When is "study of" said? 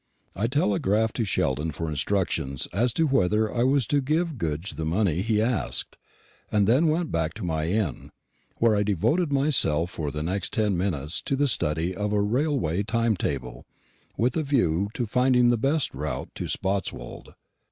11.47-12.13